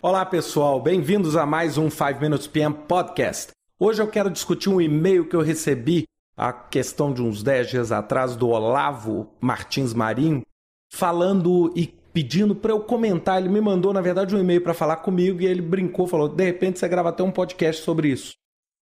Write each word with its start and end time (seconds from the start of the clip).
Olá 0.00 0.24
pessoal, 0.24 0.80
bem-vindos 0.80 1.34
a 1.34 1.44
mais 1.44 1.76
um 1.76 1.90
5 1.90 2.20
Minutes 2.20 2.46
PM 2.46 2.72
Podcast. 2.72 3.50
Hoje 3.80 4.00
eu 4.00 4.06
quero 4.06 4.30
discutir 4.30 4.68
um 4.68 4.80
e-mail 4.80 5.28
que 5.28 5.34
eu 5.34 5.40
recebi 5.40 6.04
a 6.36 6.52
questão 6.52 7.12
de 7.12 7.20
uns 7.20 7.42
10 7.42 7.68
dias 7.68 7.90
atrás 7.90 8.36
do 8.36 8.46
Olavo 8.48 9.28
Martins 9.40 9.92
Marinho, 9.92 10.42
falando 10.88 11.72
e 11.74 11.88
pedindo 12.12 12.54
para 12.54 12.70
eu 12.70 12.78
comentar. 12.78 13.40
Ele 13.40 13.48
me 13.48 13.60
mandou, 13.60 13.92
na 13.92 14.00
verdade, 14.00 14.36
um 14.36 14.38
e-mail 14.38 14.60
para 14.60 14.72
falar 14.72 14.98
comigo 14.98 15.42
e 15.42 15.46
ele 15.46 15.60
brincou, 15.60 16.06
falou: 16.06 16.28
de 16.28 16.44
repente 16.44 16.78
você 16.78 16.86
grava 16.86 17.08
até 17.08 17.24
um 17.24 17.32
podcast 17.32 17.82
sobre 17.82 18.06
isso. 18.06 18.34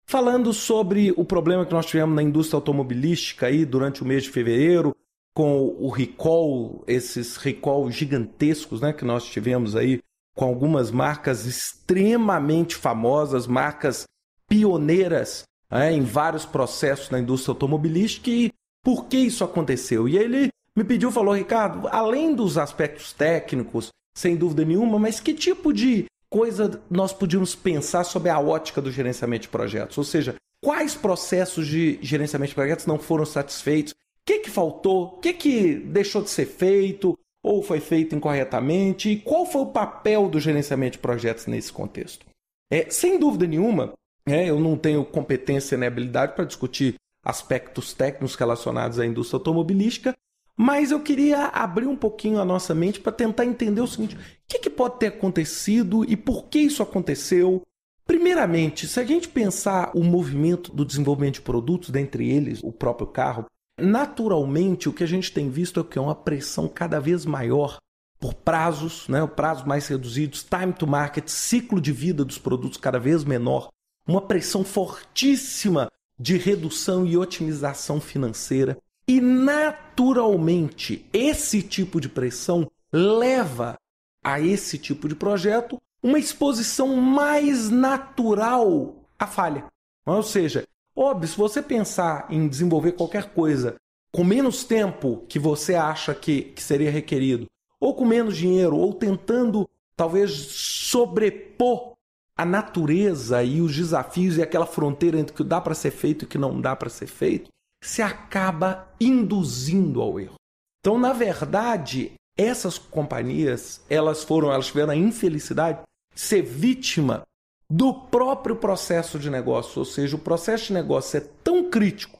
Falando 0.09 0.53
sobre 0.53 1.15
o 1.17 1.25
problema 1.25 1.65
que 1.65 1.73
nós 1.73 1.87
tivemos 1.87 2.17
na 2.17 2.25
indústria 2.25 2.57
automobilística 2.57 3.47
aí 3.47 3.65
durante 3.65 4.03
o 4.03 4.05
mês 4.05 4.25
de 4.25 4.31
fevereiro, 4.31 4.93
com 5.33 5.77
o 5.79 5.91
recall, 5.91 6.83
esses 6.89 7.37
recall 7.37 7.89
gigantescos 7.89 8.81
né, 8.81 8.93
que 8.93 9.05
nós 9.05 9.25
tivemos 9.25 9.77
aí 9.77 10.01
com 10.35 10.45
algumas 10.45 10.91
marcas 10.91 11.47
extremamente 11.47 12.75
famosas, 12.75 13.47
marcas 13.47 14.05
pioneiras 14.49 15.45
né, 15.71 15.93
em 15.93 16.03
vários 16.03 16.45
processos 16.45 17.11
na 17.11 17.21
indústria 17.21 17.53
automobilística 17.53 18.31
e 18.31 18.53
por 18.83 19.07
que 19.07 19.17
isso 19.17 19.45
aconteceu. 19.45 20.09
E 20.09 20.19
ele 20.19 20.49
me 20.77 20.85
pediu, 20.85 21.11
falou, 21.11 21.35
Ricardo, 21.35 21.89
além 21.89 22.35
dos 22.35 22.59
aspectos 22.59 23.13
técnicos, 23.13 23.89
sem 24.15 24.37
dúvida 24.37 24.65
nenhuma, 24.65 24.99
mas 24.99 25.21
que 25.21 25.33
tipo 25.33 25.73
de 25.73 26.07
coisa 26.29 26.83
nós 26.91 27.13
podíamos 27.13 27.55
pensar 27.55 28.05
sobre 28.05 28.29
a 28.29 28.41
ótica 28.41 28.83
do 28.83 28.91
gerenciamento 28.91 29.43
de 29.43 29.49
projetos? 29.49 29.97
Ou 29.97 30.05
seja, 30.05 30.35
quais 30.61 30.95
processos 30.95 31.67
de 31.67 31.99
gerenciamento 32.03 32.51
de 32.51 32.55
projetos 32.57 32.87
não 32.87 32.99
foram 32.99 33.25
satisfeitos? 33.25 33.93
O 33.93 33.97
que, 34.27 34.41
que 34.41 34.51
faltou? 34.51 35.05
O 35.05 35.19
que, 35.19 35.33
que 35.33 35.75
deixou 35.75 36.23
de 36.23 36.31
ser 36.31 36.47
feito? 36.47 37.17
Ou 37.45 37.63
foi 37.63 37.79
feito 37.79 38.17
incorretamente? 38.17 39.11
E 39.11 39.19
qual 39.19 39.45
foi 39.45 39.61
o 39.61 39.67
papel 39.67 40.31
do 40.31 40.41
gerenciamento 40.41 40.93
de 40.93 40.99
projetos 40.99 41.47
nesse 41.47 41.71
contexto? 41.71 42.25
É, 42.73 42.91
sem 42.91 43.19
dúvida 43.19 43.47
nenhuma, 43.47 43.93
é, 44.27 44.49
eu 44.49 44.59
não 44.59 44.79
tenho 44.79 45.05
competência 45.05 45.77
nem 45.77 45.87
habilidade 45.87 46.35
para 46.35 46.47
discutir 46.47 46.95
aspectos 47.23 47.93
técnicos 47.93 48.35
relacionados 48.35 48.99
à 48.99 49.05
indústria 49.05 49.37
automobilística, 49.37 50.15
mas 50.57 50.91
eu 50.91 51.01
queria 51.01 51.47
abrir 51.49 51.87
um 51.87 51.97
pouquinho 51.97 52.41
a 52.41 52.45
nossa 52.45 52.75
mente 52.75 53.01
para 53.01 53.13
tentar 53.13 53.45
entender 53.45 53.81
o 53.81 53.87
seguinte: 53.87 54.17
o 54.17 54.19
que, 54.49 54.61
que, 54.61 54.71
pode 54.71 54.99
ter 54.99 55.09
acontecido 55.09 56.05
e 56.05 56.17
por 56.17 56.45
que 56.45 56.61
isso 56.61 56.83
aconteceu? 56.83 57.61
Primeiramente, 58.07 58.87
se 58.87 59.01
a 59.01 59.05
gente 59.05 59.29
pensar 59.29 59.91
o 59.95 60.05
movimento 60.05 60.73
do 60.73 60.85
desenvolvimento 60.85 61.35
de 61.35 61.41
produtos, 61.41 61.91
dentre 61.91 62.31
eles 62.31 62.61
o 62.63 62.71
próprio 62.71 63.07
carro, 63.07 63.47
naturalmente 63.79 64.89
o 64.89 64.93
que 64.93 65.05
a 65.05 65.07
gente 65.07 65.33
tem 65.33 65.51
visto 65.51 65.81
é 65.81 65.85
que 65.85 65.99
é 65.99 66.03
uma 66.03 66.15
pressão 66.15 66.69
cada 66.69 67.01
vez 67.01 67.25
maior 67.25 67.79
por 68.19 68.35
prazos, 68.35 69.07
né, 69.09 69.27
prazos 69.27 69.65
mais 69.65 69.87
reduzidos, 69.87 70.45
time 70.45 70.73
to 70.73 70.87
market, 70.87 71.29
ciclo 71.29 71.81
de 71.81 71.93
vida 71.93 72.25
dos 72.25 72.39
produtos 72.39 72.79
cada 72.79 72.99
vez 72.99 73.25
menor 73.25 73.69
uma 74.07 74.21
pressão 74.21 74.65
fortíssima 74.65 75.91
de 76.19 76.37
redução 76.37 77.05
e 77.07 77.17
otimização 77.17 78.01
financeira. 78.01 78.79
E 79.07 79.21
naturalmente, 79.21 81.07
esse 81.13 81.63
tipo 81.63 82.01
de 82.01 82.09
pressão 82.09 82.71
leva 82.93 83.77
a 84.23 84.41
esse 84.41 84.79
tipo 84.79 85.09
de 85.09 85.15
projeto 85.15 85.79
uma 86.03 86.19
exposição 86.19 86.97
mais 86.97 87.69
natural 87.69 88.95
à 89.19 89.27
falha. 89.27 89.67
Ou 90.07 90.23
seja, 90.23 90.67
óbvio, 90.97 91.29
se 91.29 91.37
você 91.37 91.63
pensar 91.63 92.27
em 92.31 92.49
desenvolver 92.49 92.93
qualquer 92.93 93.33
coisa 93.33 93.77
com 94.13 94.23
menos 94.23 94.63
tempo 94.63 95.25
que 95.29 95.39
você 95.39 95.75
acha 95.75 96.15
que, 96.15 96.43
que 96.43 96.63
seria 96.63 96.91
requerido, 96.91 97.47
ou 97.81 97.95
com 97.95 98.05
menos 98.05 98.37
dinheiro, 98.37 98.77
ou 98.77 98.95
tentando 98.95 99.69
talvez 99.97 100.31
sobrepor 100.31 101.95
a 102.37 102.45
natureza 102.45 103.43
e 103.43 103.61
os 103.61 103.75
desafios 103.75 104.37
e 104.37 104.43
aquela 104.43 104.67
fronteira 104.67 105.19
entre 105.19 105.33
o 105.33 105.37
que 105.37 105.45
dá 105.45 105.61
para 105.61 105.75
ser 105.75 105.91
feito 105.91 106.25
e 106.25 106.27
o 106.27 106.29
que 106.29 106.39
não 106.39 106.61
dá 106.61 106.75
para 106.75 106.89
ser 106.89 107.07
feito, 107.07 107.49
se 107.83 108.03
acaba 108.03 108.89
induzindo 109.01 110.01
ao 110.01 110.19
erro. 110.19 110.35
Então, 110.81 110.99
na 110.99 111.13
verdade, 111.13 112.13
essas 112.37 112.79
companhias, 112.79 113.83
elas 113.89 114.25
foram, 114.25 114.53
elas 114.53 114.67
tiveram 114.67 114.93
a 114.93 114.97
infelicidade 114.97 115.81
de 116.15 116.21
ser 116.21 116.43
vítima 116.43 117.23
do 117.69 117.95
próprio 117.95 118.57
processo 118.57 119.19
de 119.19 119.31
negócio, 119.31 119.79
ou 119.79 119.85
seja, 119.85 120.17
o 120.17 120.19
processo 120.19 120.67
de 120.67 120.73
negócio 120.75 121.17
é 121.17 121.21
tão 121.21 121.71
crítico, 121.71 122.19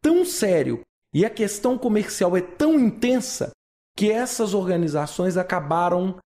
tão 0.00 0.24
sério 0.24 0.80
e 1.14 1.24
a 1.24 1.30
questão 1.30 1.76
comercial 1.76 2.36
é 2.36 2.40
tão 2.40 2.78
intensa 2.78 3.50
que 3.96 4.10
essas 4.10 4.54
organizações 4.54 5.36
acabaram 5.36 6.16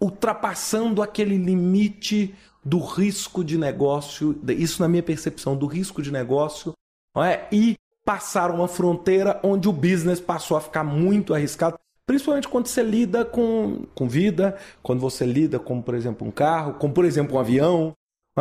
ultrapassando 0.00 1.02
aquele 1.02 1.36
limite 1.36 2.34
do 2.64 2.80
risco 2.80 3.44
de 3.44 3.56
negócio, 3.56 4.38
isso 4.48 4.82
na 4.82 4.88
minha 4.88 5.02
percepção, 5.02 5.56
do 5.56 5.66
risco 5.66 6.02
de 6.02 6.12
negócio, 6.12 6.72
é? 7.16 7.46
e 7.50 7.76
passaram 8.04 8.56
uma 8.56 8.68
fronteira 8.68 9.40
onde 9.42 9.68
o 9.68 9.72
business 9.72 10.20
passou 10.20 10.56
a 10.56 10.60
ficar 10.60 10.84
muito 10.84 11.32
arriscado, 11.32 11.78
principalmente 12.06 12.48
quando 12.48 12.66
você 12.66 12.82
lida 12.82 13.24
com, 13.24 13.86
com 13.94 14.08
vida, 14.08 14.58
quando 14.82 15.00
você 15.00 15.24
lida 15.24 15.58
com, 15.58 15.80
por 15.80 15.94
exemplo, 15.94 16.26
um 16.26 16.30
carro, 16.30 16.74
como, 16.74 16.92
por 16.92 17.04
exemplo, 17.04 17.36
um 17.36 17.40
avião? 17.40 17.94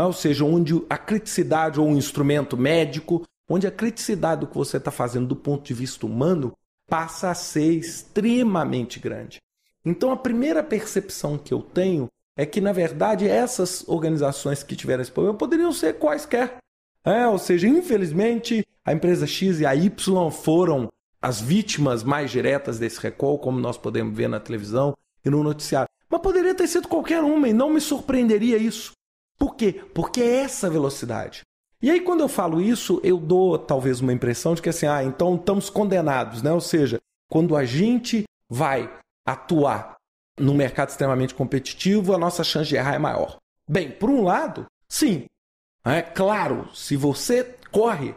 Ou 0.04 0.14
seja, 0.14 0.44
onde 0.44 0.84
a 0.90 0.98
criticidade 0.98 1.80
ou 1.80 1.88
um 1.88 1.98
instrumento 1.98 2.58
médico, 2.58 3.24
onde 3.50 3.66
a 3.66 3.72
criticidade 3.72 4.42
do 4.42 4.48
que 4.48 4.58
você 4.58 4.78
está 4.78 4.92
fazendo 4.92 5.28
do 5.28 5.36
ponto 5.36 5.64
de 5.64 5.74
vista 5.74 6.06
humano 6.06 6.54
passa 6.88 7.30
a 7.30 7.36
ser 7.36 7.72
extremamente 7.72 9.00
grande. 9.00 9.40
Então, 9.84 10.12
a 10.12 10.18
primeira 10.18 10.64
percepção 10.64 11.38
que 11.38 11.54
eu 11.54 11.62
tenho 11.62 12.08
é 12.38 12.46
que, 12.46 12.60
na 12.60 12.72
verdade, 12.72 13.28
essas 13.28 13.88
organizações 13.88 14.64
que 14.64 14.76
tiveram 14.76 15.02
esse 15.02 15.12
problema 15.12 15.38
poderiam 15.38 15.72
ser 15.72 15.94
quaisquer. 15.94 16.58
É, 17.04 17.28
ou 17.28 17.38
seja, 17.38 17.68
infelizmente, 17.68 18.66
a 18.84 18.92
empresa 18.92 19.28
X 19.28 19.60
e 19.60 19.66
a 19.66 19.76
Y 19.76 20.32
foram 20.32 20.90
as 21.22 21.40
vítimas 21.40 22.04
mais 22.04 22.30
diretas 22.32 22.78
desse 22.78 23.00
recall, 23.00 23.40
como 23.40 23.60
nós 23.60 23.78
podemos 23.78 24.16
ver 24.16 24.28
na 24.28 24.40
televisão 24.40 24.96
e 25.24 25.30
no 25.30 25.44
noticiário. 25.44 25.90
Mas 26.10 26.22
poderia 26.22 26.54
ter 26.54 26.68
sido 26.68 26.88
qualquer 26.88 27.22
uma 27.22 27.48
e 27.48 27.54
não 27.54 27.70
me 27.70 27.80
surpreenderia 27.80 28.58
isso. 28.58 28.92
Por 29.38 29.56
quê? 29.56 29.74
Porque 29.94 30.22
é 30.22 30.38
essa 30.38 30.70
velocidade. 30.70 31.42
E 31.82 31.92
aí, 31.92 32.02
quando 32.02 32.22
eu 32.22 32.28
falo 32.28 32.62
isso, 32.62 33.00
eu 33.04 33.18
dou 33.18 33.60
talvez 33.60 34.02
uma 34.02 34.14
impressão 34.14 34.56
de 34.56 34.62
que 34.62 34.70
assim, 34.70 34.88
ah, 34.88 35.04
então 35.04 35.36
estamos 35.36 35.70
condenados, 35.70 36.42
né? 36.42 36.52
Ou 36.52 36.62
seja, 36.62 37.00
quando 37.30 37.56
a 37.56 37.66
gente 37.66 38.24
vai 38.50 38.92
atuar 39.26 39.96
num 40.40 40.54
mercado 40.54 40.90
extremamente 40.90 41.36
competitivo, 41.36 42.14
a 42.14 42.18
nossa 42.18 42.44
chance 42.44 42.70
de 42.70 42.76
errar 42.76 42.96
é 42.96 43.00
maior. 43.00 43.38
Bem, 43.68 43.92
por 43.92 44.10
um 44.10 44.24
lado, 44.24 44.66
sim. 44.88 45.26
É 45.84 46.02
claro, 46.02 46.68
se 46.74 46.96
você 46.96 47.56
corre, 47.72 48.16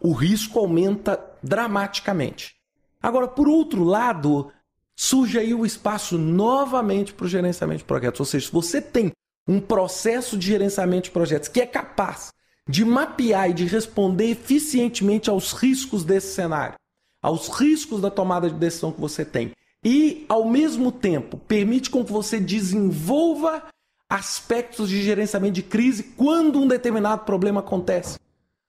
o 0.00 0.12
risco 0.12 0.58
aumenta 0.58 1.18
dramaticamente. 1.42 2.54
Agora, 3.02 3.26
por 3.26 3.48
outro 3.48 3.84
lado, 3.84 4.52
surge 4.96 5.38
aí 5.38 5.54
o 5.54 5.66
espaço 5.66 6.18
novamente 6.18 7.12
para 7.12 7.26
o 7.26 7.28
gerenciamento 7.28 7.78
de 7.78 7.84
projetos. 7.84 8.20
Ou 8.20 8.26
seja, 8.26 8.46
se 8.46 8.52
você 8.52 8.80
tem 8.80 9.12
um 9.48 9.58
processo 9.58 10.36
de 10.36 10.46
gerenciamento 10.46 11.04
de 11.04 11.10
projetos 11.10 11.48
que 11.48 11.60
é 11.60 11.66
capaz 11.66 12.30
de 12.68 12.84
mapear 12.84 13.48
e 13.48 13.54
de 13.54 13.64
responder 13.64 14.30
eficientemente 14.30 15.30
aos 15.30 15.54
riscos 15.54 16.04
desse 16.04 16.34
cenário, 16.34 16.74
aos 17.22 17.48
riscos 17.48 18.02
da 18.02 18.10
tomada 18.10 18.50
de 18.50 18.56
decisão 18.56 18.92
que 18.92 19.00
você 19.00 19.24
tem, 19.24 19.52
e, 19.82 20.26
ao 20.28 20.44
mesmo 20.46 20.92
tempo, 20.92 21.38
permite 21.38 21.88
com 21.88 22.04
que 22.04 22.12
você 22.12 22.38
desenvolva 22.38 23.62
aspectos 24.10 24.90
de 24.90 25.02
gerenciamento 25.02 25.54
de 25.54 25.62
crise 25.62 26.02
quando 26.02 26.60
um 26.60 26.68
determinado 26.68 27.24
problema 27.24 27.60
acontece. 27.60 28.18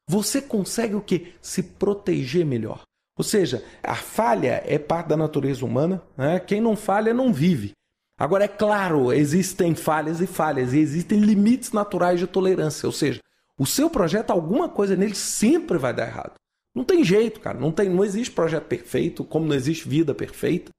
Você 0.07 0.41
consegue 0.41 0.95
o 0.95 1.01
que? 1.01 1.33
Se 1.41 1.61
proteger 1.61 2.45
melhor. 2.45 2.81
Ou 3.17 3.23
seja, 3.23 3.63
a 3.83 3.95
falha 3.95 4.63
é 4.65 4.79
parte 4.79 5.07
da 5.07 5.17
natureza 5.17 5.65
humana. 5.65 6.01
Né? 6.17 6.39
Quem 6.39 6.61
não 6.61 6.75
falha 6.75 7.13
não 7.13 7.33
vive. 7.33 7.73
Agora, 8.19 8.43
é 8.43 8.49
claro, 8.49 9.13
existem 9.13 9.73
falhas 9.73 10.19
e 10.19 10.27
falhas, 10.27 10.73
e 10.73 10.79
existem 10.79 11.21
limites 11.21 11.71
naturais 11.71 12.19
de 12.19 12.27
tolerância. 12.27 12.85
Ou 12.85 12.91
seja, 12.91 13.21
o 13.57 13.65
seu 13.65 13.89
projeto, 13.89 14.31
alguma 14.31 14.67
coisa 14.67 14.93
nele 14.93 15.15
sempre 15.15 15.77
vai 15.77 15.93
dar 15.93 16.07
errado. 16.07 16.33
Não 16.75 16.83
tem 16.83 17.01
jeito, 17.01 17.39
cara. 17.39 17.57
Não, 17.57 17.71
tem, 17.71 17.89
não 17.89 18.03
existe 18.03 18.35
projeto 18.35 18.65
perfeito, 18.65 19.23
como 19.23 19.47
não 19.47 19.55
existe 19.55 19.87
vida 19.87 20.13
perfeita. 20.13 20.69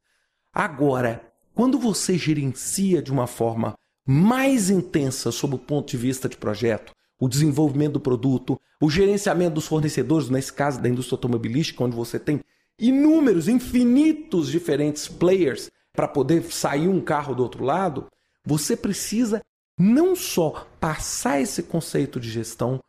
Agora, 0.52 1.22
quando 1.54 1.78
você 1.78 2.18
gerencia 2.18 3.00
de 3.00 3.10
uma 3.10 3.26
forma 3.26 3.74
mais 4.06 4.68
intensa 4.68 5.32
sob 5.32 5.54
o 5.54 5.58
ponto 5.58 5.90
de 5.90 5.96
vista 5.96 6.28
de 6.28 6.36
projeto, 6.36 6.92
o 7.18 7.28
desenvolvimento 7.28 7.94
do 7.94 8.00
produto, 8.00 8.60
o 8.80 8.90
gerenciamento 8.90 9.54
dos 9.54 9.66
fornecedores, 9.66 10.28
nesse 10.28 10.52
caso 10.52 10.80
da 10.80 10.88
indústria 10.88 11.16
automobilística, 11.16 11.82
onde 11.82 11.96
você 11.96 12.18
tem 12.18 12.40
inúmeros, 12.78 13.48
infinitos 13.48 14.50
diferentes 14.50 15.08
players 15.08 15.70
para 15.92 16.08
poder 16.08 16.42
sair 16.52 16.88
um 16.88 17.00
carro 17.00 17.34
do 17.34 17.42
outro 17.42 17.64
lado, 17.64 18.06
você 18.44 18.76
precisa 18.76 19.40
não 19.78 20.14
só 20.14 20.66
passar 20.78 21.40
esse 21.40 21.62
conceito 21.62 22.20
de 22.20 22.30
gestão, 22.30 22.80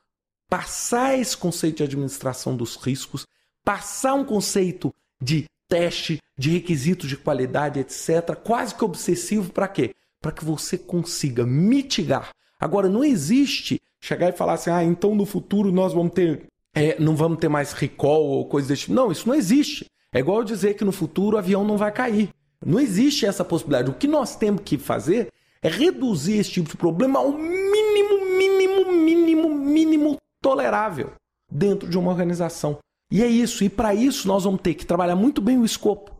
passar 0.49 1.17
esse 1.17 1.37
conceito 1.37 1.77
de 1.77 1.83
administração 1.83 2.55
dos 2.55 2.75
riscos, 2.75 3.25
passar 3.63 4.13
um 4.13 4.25
conceito 4.25 4.93
de 5.21 5.45
teste, 5.67 6.19
de 6.37 6.49
requisitos 6.49 7.07
de 7.07 7.15
qualidade, 7.15 7.79
etc., 7.79 8.35
quase 8.43 8.75
que 8.75 8.83
obsessivo 8.83 9.51
para 9.51 9.67
quê? 9.67 9.95
para 10.21 10.31
que 10.31 10.45
você 10.45 10.77
consiga 10.77 11.45
mitigar. 11.45 12.29
Agora, 12.59 12.87
não 12.87 13.03
existe 13.03 13.81
chegar 13.99 14.29
e 14.29 14.37
falar 14.37 14.53
assim, 14.53 14.69
ah, 14.69 14.83
então 14.83 15.15
no 15.15 15.25
futuro 15.25 15.71
nós 15.71 15.93
vamos 15.93 16.13
ter, 16.13 16.43
é, 16.75 16.97
não 16.99 17.15
vamos 17.15 17.39
ter 17.39 17.49
mais 17.49 17.73
recall 17.73 18.23
ou 18.23 18.45
coisa 18.45 18.67
desse 18.67 18.83
tipo. 18.83 18.93
Não, 18.93 19.11
isso 19.11 19.27
não 19.27 19.35
existe. 19.35 19.85
É 20.13 20.19
igual 20.19 20.43
dizer 20.43 20.75
que 20.75 20.85
no 20.85 20.91
futuro 20.91 21.35
o 21.35 21.39
avião 21.39 21.65
não 21.65 21.77
vai 21.77 21.91
cair. 21.91 22.29
Não 22.65 22.79
existe 22.79 23.25
essa 23.25 23.43
possibilidade. 23.43 23.89
O 23.89 23.95
que 23.95 24.07
nós 24.07 24.35
temos 24.35 24.61
que 24.63 24.77
fazer 24.77 25.29
é 25.61 25.69
reduzir 25.69 26.37
esse 26.37 26.51
tipo 26.51 26.69
de 26.69 26.77
problema 26.77 27.19
ao 27.19 27.31
mínimo, 27.31 28.25
mínimo, 28.37 28.91
mínimo, 28.91 29.49
mínimo 29.55 30.17
tolerável 30.41 31.13
dentro 31.51 31.89
de 31.89 31.97
uma 31.97 32.11
organização. 32.11 32.79
E 33.11 33.21
é 33.21 33.27
isso. 33.27 33.63
E 33.63 33.69
para 33.69 33.93
isso 33.93 34.27
nós 34.27 34.43
vamos 34.43 34.61
ter 34.61 34.73
que 34.73 34.85
trabalhar 34.85 35.15
muito 35.15 35.41
bem 35.41 35.57
o 35.57 35.65
escopo. 35.65 36.11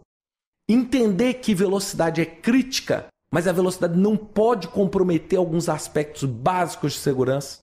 Entender 0.70 1.36
que 1.36 1.56
velocidade 1.56 2.22
é 2.22 2.26
crítica, 2.26 3.08
mas 3.32 3.48
a 3.48 3.52
velocidade 3.52 3.98
não 3.98 4.18
pode 4.18 4.68
comprometer 4.68 5.40
alguns 5.40 5.70
aspectos 5.70 6.24
básicos 6.24 6.94
de 6.94 7.00
segurança. 7.00 7.60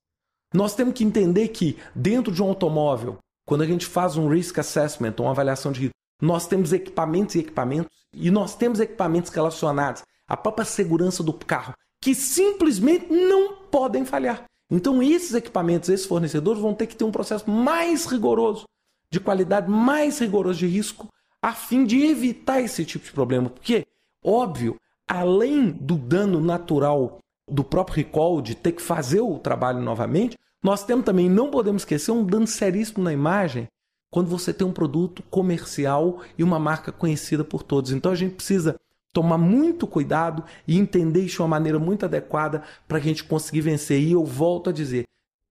Nós 0.55 0.75
temos 0.75 0.95
que 0.95 1.05
entender 1.05 1.49
que 1.49 1.77
dentro 1.95 2.33
de 2.33 2.43
um 2.43 2.47
automóvel, 2.47 3.19
quando 3.47 3.63
a 3.63 3.67
gente 3.67 3.87
faz 3.87 4.17
um 4.17 4.29
risk 4.29 4.59
assessment, 4.59 5.15
uma 5.19 5.31
avaliação 5.31 5.71
de 5.71 5.81
risco, 5.81 5.95
nós 6.23 6.47
temos 6.47 6.73
equipamentos 6.73 7.35
e 7.35 7.41
equipamentos, 7.41 7.91
e 8.13 8.31
nós 8.31 8.55
temos 8.55 8.81
equipamentos 8.81 9.31
relacionados 9.31 10.03
à 10.27 10.37
própria 10.37 10.65
segurança 10.65 11.23
do 11.23 11.33
carro, 11.33 11.75
que 12.01 12.15
simplesmente 12.15 13.13
não 13.13 13.57
podem 13.71 14.05
falhar. 14.05 14.45
Então, 14.71 15.03
esses 15.03 15.35
equipamentos, 15.35 15.89
esses 15.89 16.07
fornecedores 16.07 16.61
vão 16.61 16.75
ter 16.75 16.87
que 16.87 16.97
ter 16.97 17.05
um 17.05 17.13
processo 17.13 17.51
mais 17.51 18.05
rigoroso, 18.05 18.65
de 19.11 19.19
qualidade 19.19 19.71
mais 19.71 20.19
rigoroso 20.19 20.59
de 20.59 20.67
risco, 20.67 21.09
a 21.43 21.53
fim 21.53 21.85
de 21.85 22.05
evitar 22.05 22.61
esse 22.61 22.85
tipo 22.85 23.07
de 23.07 23.13
problema. 23.13 23.49
Porque, 23.49 23.87
óbvio, 24.23 24.77
além 25.09 25.71
do 25.71 25.97
dano 25.97 26.41
natural 26.41 27.19
do 27.51 27.65
próprio 27.65 27.97
recall, 27.97 28.43
de 28.43 28.55
ter 28.55 28.73
que 28.73 28.83
fazer 28.83 29.21
o 29.21 29.39
trabalho 29.39 29.81
novamente, 29.81 30.37
nós 30.63 30.85
temos 30.85 31.05
também, 31.05 31.31
não 31.31 31.51
podemos 31.51 31.83
esquecer, 31.83 32.11
um 32.11 32.25
dano 32.25 32.47
seríssimo 32.47 33.03
na 33.03 33.13
imagem 33.13 33.67
quando 34.11 34.29
você 34.29 34.53
tem 34.53 34.67
um 34.67 34.73
produto 34.73 35.23
comercial 35.25 36.21
e 36.37 36.43
uma 36.43 36.59
marca 36.59 36.91
conhecida 36.91 37.45
por 37.45 37.63
todos. 37.63 37.93
Então 37.93 38.13
a 38.13 38.15
gente 38.15 38.35
precisa 38.35 38.77
tomar 39.13 39.39
muito 39.39 39.87
cuidado 39.87 40.45
e 40.67 40.79
entender 40.79 41.23
isso 41.23 41.37
de 41.37 41.43
uma 41.43 41.49
maneira 41.49 41.79
muito 41.79 42.05
adequada 42.05 42.63
para 42.87 42.99
a 42.99 43.01
gente 43.01 43.25
conseguir 43.25 43.61
vencer. 43.61 44.01
E 44.01 44.13
eu 44.13 44.25
volto 44.25 44.71
a 44.71 44.73
dizer: 44.73 45.05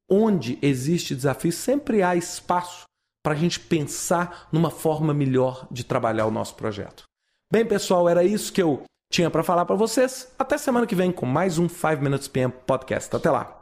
onde 0.09 0.57
existe 0.61 1.15
desafio, 1.15 1.51
sempre 1.51 2.01
há 2.01 2.15
espaço 2.15 2.85
para 3.23 3.33
a 3.33 3.37
gente 3.37 3.59
pensar 3.59 4.47
numa 4.51 4.69
forma 4.69 5.13
melhor 5.13 5.67
de 5.69 5.83
trabalhar 5.83 6.25
o 6.25 6.31
nosso 6.31 6.55
projeto. 6.55 7.03
Bem, 7.51 7.65
pessoal, 7.65 8.07
era 8.07 8.23
isso 8.23 8.51
que 8.51 8.61
eu 8.61 8.83
tinha 9.11 9.29
para 9.29 9.43
falar 9.43 9.65
para 9.65 9.75
vocês. 9.75 10.33
Até 10.37 10.57
semana 10.57 10.87
que 10.87 10.95
vem 10.95 11.11
com 11.11 11.25
mais 11.25 11.57
um 11.57 11.67
5 11.67 12.01
Minutes 12.01 12.27
PM 12.27 12.53
Podcast. 12.65 13.13
Até 13.15 13.29
lá. 13.29 13.56